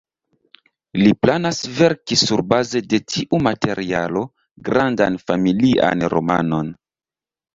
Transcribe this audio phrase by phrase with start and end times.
[0.99, 4.23] Li planas verki surbaze de tiu materialo
[4.69, 6.73] grandan familian romanon.